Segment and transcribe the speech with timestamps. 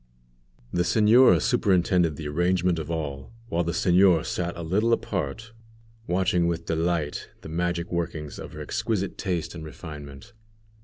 [0.73, 5.51] The señora superintended the arrangement of all, while the señor sat a little apart,
[6.07, 10.33] watching with delight the magic workings of her exquisite taste and refinement.